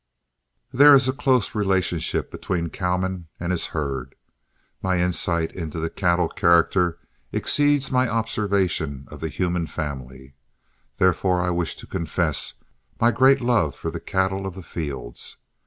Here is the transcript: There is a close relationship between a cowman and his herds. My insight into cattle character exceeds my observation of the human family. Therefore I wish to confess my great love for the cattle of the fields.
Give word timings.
There 0.73 0.95
is 0.95 1.07
a 1.07 1.13
close 1.13 1.53
relationship 1.53 2.31
between 2.31 2.65
a 2.65 2.69
cowman 2.69 3.27
and 3.39 3.51
his 3.51 3.67
herds. 3.67 4.13
My 4.81 4.99
insight 4.99 5.51
into 5.51 5.87
cattle 5.91 6.27
character 6.27 6.97
exceeds 7.31 7.91
my 7.91 8.09
observation 8.09 9.07
of 9.11 9.19
the 9.19 9.29
human 9.29 9.67
family. 9.67 10.33
Therefore 10.97 11.39
I 11.39 11.51
wish 11.51 11.75
to 11.75 11.85
confess 11.85 12.55
my 12.99 13.11
great 13.11 13.41
love 13.41 13.75
for 13.75 13.91
the 13.91 13.99
cattle 13.99 14.47
of 14.47 14.55
the 14.55 14.63
fields. 14.63 15.37